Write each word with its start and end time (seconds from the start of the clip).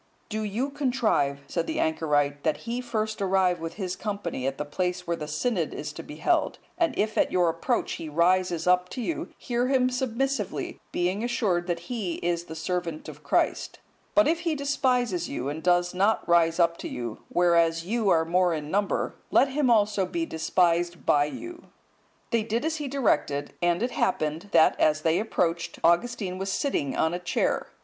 —"Do 0.29 0.41
you 0.43 0.71
contrive," 0.71 1.41
said 1.47 1.67
the 1.67 1.79
anchorite, 1.79 2.41
"that 2.43 2.65
he 2.65 2.81
first 2.81 3.21
arrive 3.21 3.59
with 3.59 3.75
his 3.75 3.95
company 3.95 4.47
at 4.47 4.57
the 4.57 4.65
place 4.65 5.05
where 5.05 5.15
the 5.15 5.27
synod 5.27 5.75
is 5.75 5.93
to 5.93 6.01
be 6.01 6.15
held; 6.15 6.57
and 6.75 6.97
if 6.97 7.19
at 7.19 7.31
your 7.31 7.49
approach 7.49 7.91
he 7.91 8.09
rises 8.09 8.65
up 8.65 8.89
to 8.89 8.99
you, 9.03 9.31
hear 9.37 9.67
him 9.67 9.91
submissively, 9.91 10.79
being 10.91 11.23
assured 11.23 11.67
that 11.67 11.81
he 11.81 12.15
is 12.15 12.45
the 12.45 12.55
servant 12.55 13.07
of 13.07 13.21
Christ; 13.21 13.77
but 14.15 14.27
if 14.27 14.39
he 14.39 14.55
despises 14.55 15.29
you, 15.29 15.49
and 15.49 15.61
does 15.61 15.93
not 15.93 16.27
rise 16.27 16.59
up 16.59 16.77
to 16.77 16.87
you, 16.87 17.19
whereas 17.29 17.85
you 17.85 18.09
are 18.09 18.25
more 18.25 18.55
in 18.55 18.71
number, 18.71 19.13
let 19.29 19.49
him 19.49 19.69
also 19.69 20.07
be 20.07 20.25
despised 20.25 21.05
by 21.05 21.25
you." 21.25 21.65
They 22.31 22.41
did 22.41 22.65
as 22.65 22.77
he 22.77 22.87
directed; 22.87 23.53
and 23.61 23.83
it 23.83 23.91
happened, 23.91 24.49
that 24.51 24.75
as 24.79 25.01
they 25.01 25.19
approached, 25.19 25.77
Augustine 25.83 26.39
was 26.39 26.51
sitting 26.51 26.97
on 26.97 27.13
a 27.13 27.19
chair. 27.19 27.67